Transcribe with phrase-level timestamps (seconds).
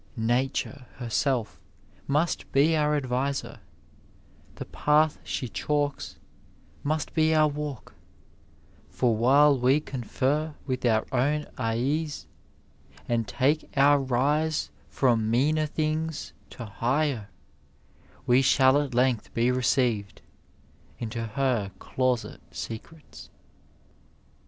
[0.17, 1.61] Nature her self
[1.95, 3.59] e must be our adviser;
[4.55, 6.17] the path she chalks
[6.83, 7.93] must be our walk:
[8.89, 12.25] for so while we confer with our own eies,
[13.07, 17.29] and take our rise from meaner things to higher,
[18.25, 20.23] we shall at length be received
[20.97, 23.29] into her Closet secrets.